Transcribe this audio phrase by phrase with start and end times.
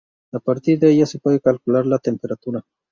[0.31, 2.65] A partir de ella se puede calcular la temperatura.